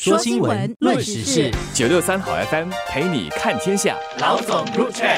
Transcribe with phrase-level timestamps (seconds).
[0.00, 3.96] 说新闻，论时事，九六三好 FM 陪你看天下。
[4.20, 5.08] 老总入场。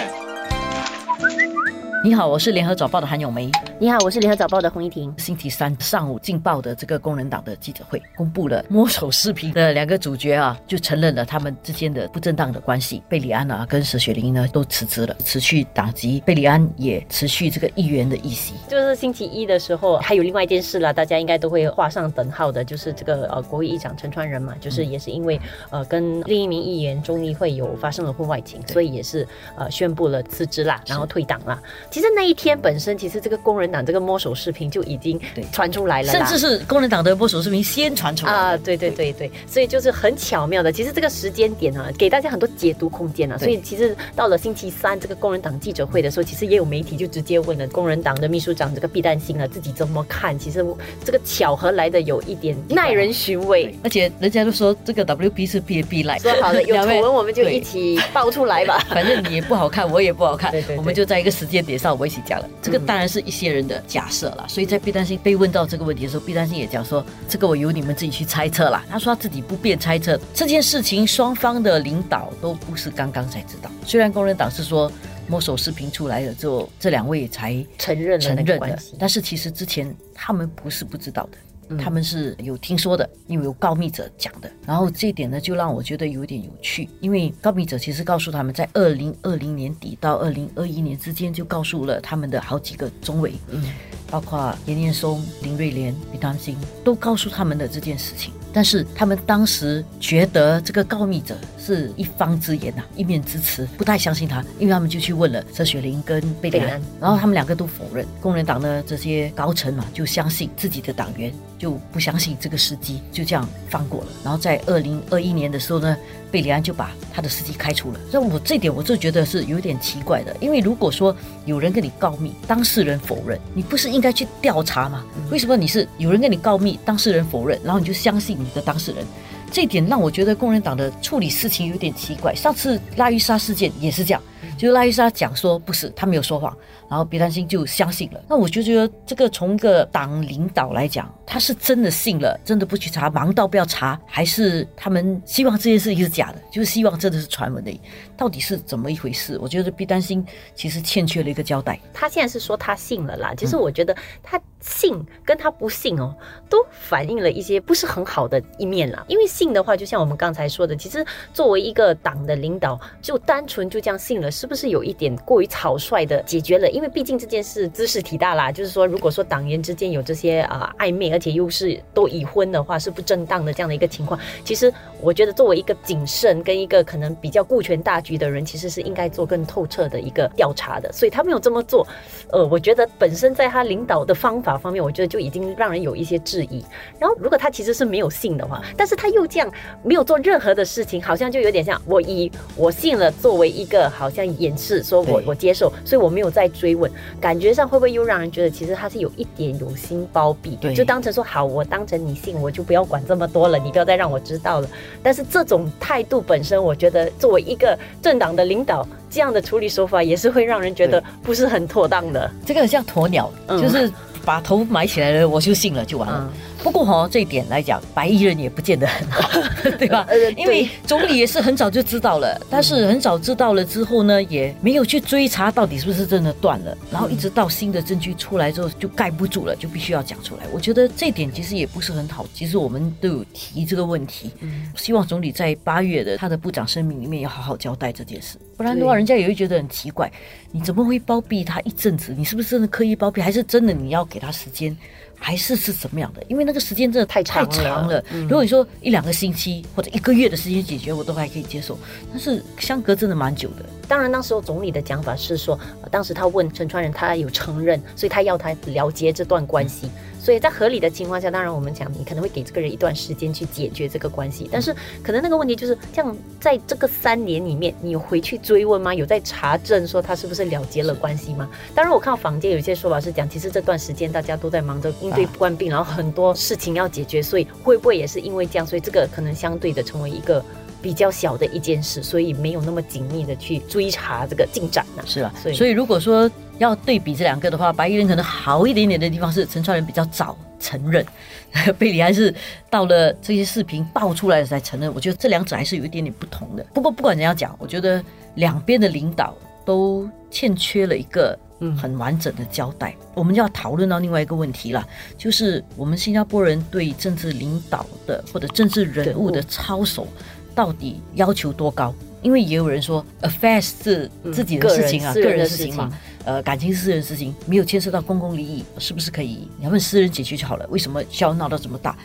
[2.02, 3.50] 你好，我是联合早报的韩咏梅。
[3.82, 5.10] 你好，我是联合早报的洪一婷。
[5.16, 13.02] 星期三上午，劲爆的这个工人党的记者会公布了摸手视频的两个主角啊，就承认了他们之间的不正当的关系。
[13.08, 16.22] 贝里安啊，跟石雪玲呢都辞职了，持续打击。
[16.26, 18.52] 贝里安也持续这个议员的议席。
[18.68, 31.58] 就是星期一的时候，还有另外一件事啦，大家应该都会画上等号的，就是这个呃，国会议长陈川仁嘛，就是也是因为呃跟另一名议员钟议会有发生了婚外情，所以也是呃宣布了辞职啦，然后退党啦。
[31.90, 35.20] 其实那一天本身，其实这个工人党这个摸手视频就已经
[35.52, 38.56] 传出来了，甚至是工人党的摸手视频先传出来啊！
[38.56, 40.70] 对对对对，所以就是很巧妙的。
[40.70, 43.36] 其实这个时间点啊，给大家很多解读空间啊。
[43.36, 50.38] 所以其实到了星期三这个工人党记者会的时候，其实也有媒体就直接问了工人党的秘书长这个毕丹心啊，自己怎么看？
[50.38, 50.64] 其实
[51.04, 58.78] 这个巧合来的有一点耐人寻味，而且人家都说这个 WB 是 B B 来，说好的有丑闻我们就一起爆出来吧。
[58.88, 62.20] 反正你也不好看，我也不好看， 我们就在一个时间点上我们一起。
[62.22, 68.82] 讲了，这个当然是一些人的假设了，所以在毕丹心被问到这个问题的时候，毕丹心也讲说，这个我由你们自己去猜测了。
[68.88, 73.70] 他说他自己不便猜测这件事情，双方的领导都不是刚刚才知道。
[73.84, 74.90] 虽然工人党是说
[75.26, 81.38] 摸手视频出来了之后，这两位才承认承认的，但是其实之前他们不是不知道的。
[81.78, 84.50] 他们是有听说的，因为有告密者讲的。
[84.66, 93.62] 然后这一点呢，就让我觉得有点有趣，因为告密者其实告诉他们在二零二零年底到二零二一年之间，就告诉了他们的好几个中委，嗯，
[94.10, 98.32] 包括严念松、林瑞莲、李当心，都告诉他们的这件事情。
[98.52, 108.04] 但是他们当时觉得这个告密者是一方之言呐，一面之词，不太相信他，因为他们就去问了佘雪玲跟贝里安，然后他们两个都否认。
[108.20, 114.06] 工人党的这些高层嘛，就相信自己的党员，就不相信这个司机，就这样放过了。
[114.24, 115.94] 然后在二零二一年的时候呢，
[116.30, 118.00] 贝里安就把他的司机开除了。
[118.10, 125.04] 那我这点我就觉得是有点奇怪的，因为如果说有人跟你告密，当事人否认，你不是应该去调查吗？
[125.30, 128.38] 为什么你是有人跟你告密，当事人否认，然后你就相信？
[128.40, 129.04] 你的当事人，
[129.52, 132.34] 这一点让我觉得工人党的处理事情有点奇怪。
[132.34, 134.22] 上次拉伊莎事件也是这样。
[134.56, 136.56] 就是拉伊莎讲说不是，他没有说谎，
[136.88, 138.20] 然后别担心就相信了。
[138.28, 147.80] 那我就觉得这个从一个党领导来讲，他是真的信了，真的不去查，忙到不要查，还是他们希望这件事情是假的，就是希望真的是传闻的，
[148.16, 149.38] 到底是怎么一回事？
[149.40, 150.24] 我觉得别担心
[150.54, 151.78] 其实欠缺了一个交代。
[151.92, 156.14] 他现在是说他信了啦，其实我觉得他信跟他不信哦，
[156.48, 159.04] 都反映了一些不是很好的一面啦。
[159.08, 164.50] 因为信的话，就像我们刚才说的，其实作为一个党的领导，就单纯就这样信了，是。
[164.50, 166.68] 不是有一点过于草率的解决了？
[166.70, 168.50] 因为毕竟这件事姿势体大啦。
[168.50, 174.18] 就是说，如果说党员之间有这些啊暧昧，而且又是都已婚的话，是不正当的这样的一个情况。
[174.44, 180.92] 其实我觉得，作为一个谨慎跟一个可能比较顾全大局的人，其实是应该做更透彻的一个调查的。
[180.92, 181.86] 所以他没有这么做，
[182.32, 186.64] 呃，我觉得本身在他领导的方法方面，我觉得就已经让人有一些质疑。
[186.98, 189.48] 然后，如果他其实是没有信的话，但是他又这样
[189.84, 194.19] 没有做任何的事情，好像就有点像我以我信了作为一个好像。
[194.24, 196.90] 掩饰说我我接受，所以我没有再追问。
[197.20, 200.56] 感觉上会不会又让人觉得其实他是有一点有心包庇？
[200.60, 204.68] 对，就当成说好，我当成你信，我就不要管这么多了，你不要再让我知道了。
[205.02, 212.30] 但是这种态度本身，我觉得作为一个政党的领导，这样的处理手法也是会让人觉得不是很妥当的。
[212.44, 213.90] 这个很像鸵鸟，就是
[214.24, 216.32] 把头埋起来了，我就信了，就完了。
[216.62, 219.40] 不过哈，这一点来讲，白衣人也不见得很好，
[219.78, 220.06] 对吧？
[220.36, 230.42] 因为总理也是很早就知道了，但是很早知道了之后呢，也没有去追查到底是不是真的断了，然后一直到新的证据出来之后就盖不住了，就必须要讲出来。
[230.52, 232.26] 我觉得这点其实也不是很好。
[232.34, 234.30] 其实我们都有提这个问题，
[234.76, 240.10] 希望总理在八月的他的部长声明里面要好好交代这件事，不然的话，人家也会觉得很奇怪，
[240.52, 242.14] 你怎么会包庇他一阵子？
[242.16, 244.76] 你是不是真的刻意包庇，还是真的你要给他时间？
[245.22, 246.22] 还是是怎么样的？
[246.28, 248.02] 因为那个时间真的太太长了。
[248.22, 251.78] 如果你说一两个星期或者一个月的时间解决，我都还可以接受。
[252.10, 253.64] 但是相隔真的蛮久的。
[253.86, 255.58] 当然，那时候总理的讲法是说，
[255.90, 259.90] 当时他问陈川仁，他有承认，所以他要他了结这段关系。
[260.18, 268.94] 所以在合理的情况下，当然我们讲你可能会给这个人一段时间去解决这个关系，但是可能那个问题就是像在这个三年里面，你有回去追问吗？
[268.94, 271.48] 有在查证说他是不是了结了关系吗？
[271.74, 280.42] 当然，我看到坊间有一些说法是讲，其实这段时间大家都在忙着应对冠病，然后很多事情要解决，所以会不会也是因为这样，所以这个可能相对的成为一个
[280.80, 285.02] 比较小的一件事，所以没有那么紧密的去追查这个进展呢？
[285.04, 286.30] 是啊，所以所以如果说。
[286.60, 291.02] 要对比这两个的话，白衣人可能好一点点的地方是陈川人比较早承认，
[291.78, 292.34] 贝里还是
[292.68, 294.92] 到了这些视频爆出来才承认。
[294.94, 296.62] 我觉得这两者还是有一点点不同的。
[296.74, 298.04] 不过不管怎样讲，我觉得
[298.34, 299.34] 两边的领导
[299.64, 301.34] 都欠缺了一个
[301.76, 302.94] 很完整的交代。
[303.14, 304.86] 我们要讨论到另外一个问题了，
[305.18, 310.06] 就是我们新加坡人对政治领导的或者政治人物的操守
[310.54, 311.94] 到底要求多高？
[312.22, 315.90] 因为也有人说，affairs 是自己的事情啊，个人的事情嘛，
[316.24, 319.48] 呃，感情是私人事情，没有牵涉到公共利益，是不是可以？
[319.56, 321.96] 你要问私人解决就好了，为什么需要闹到这么大？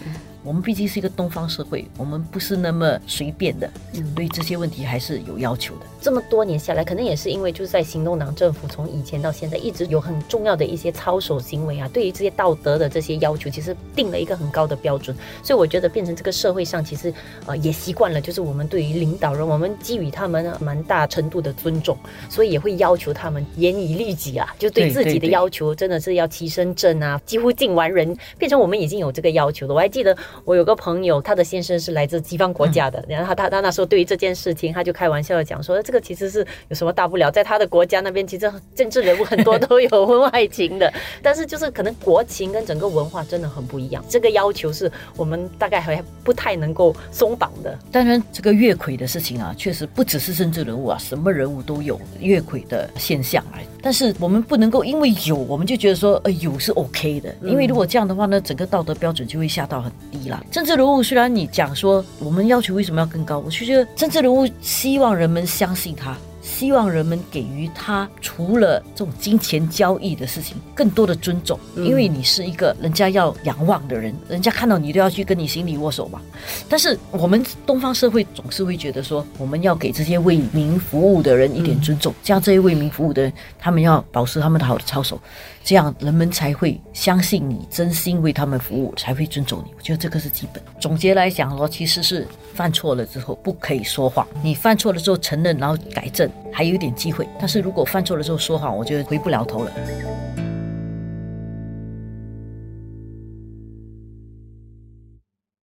[0.46, 3.68] 我们毕竟是一个东方社会，我们不是那么随便的，
[4.16, 5.82] 对这些问题还是有要求的。
[6.00, 15.18] 这么多年下来，可能也是因为就是在行动党政府从以前到现在，一直有很重要的一些操守行为啊，对于这些道德的这些要求，其实定了一个很高的标准。
[15.42, 17.12] 所以我觉得变成这个社会上，其实
[17.48, 21.98] 呃也习惯了，就是我们对于领导人，我们给予他们蛮大程度的尊重，
[22.30, 29.74] 所以也会要求他们严以律己啊，就对自己的要求真的是要齐身正啊，几乎尽完人，变成我们已经有这个要求了。
[29.74, 30.16] 我还记得。
[30.44, 40.92] 我有个朋友，他的先生是来自西方国家的，然后他他他那时候对于这件事情，他就开玩笑的讲说，这个其实是有什么大不了，在他的国家那边，其实政治人物很多都有婚外情的，
[41.22, 47.78] 但是就是可能国情跟整个文化真的很不一样，这个要求是我们大概还不太能够松绑的。
[47.92, 53.64] 当然，这个越轨的事情啊，确实不只是政治人物啊，什么人物都有越轨的现象来。
[53.82, 66.16] 但是我们不能够因为有，我们就觉得说，呃，有是 OK 的，因为如果这样的话呢，整个道德标准就会下到很低政治人物虽然你讲说我们要求为什么要更高，我就觉得政治人物希望人们相信他。
[66.46, 76.22] 希望人们给予他除了这种金钱交易的事情，更多的尊重，因为你是一个人家要仰望的人，人家看到你都要去跟你行礼握手嘛。
[76.70, 85.20] 但是我们东方社会总是会觉得说，我们要给这些为民服务的人一点尊重，这样这些为民服务的人，他们要保持他们的好的操守，
[85.64, 89.72] 这样人们才会相信你，真心为他们服务，才会尊重你。
[89.76, 90.62] 我觉得这个是基本。
[90.80, 96.30] 总结来讲说，其实是犯错了之后不可以说谎，你犯错了之后承认，然后改正。
[96.52, 99.72] 还有一点机会，但是如果犯错了之后说谎，我就回不了头了。